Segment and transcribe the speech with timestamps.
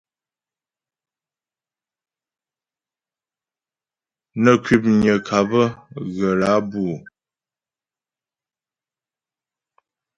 [4.41, 5.49] Nə kwəpnyə ŋkáp
[6.15, 6.83] ghə̀ lǎ bǔ?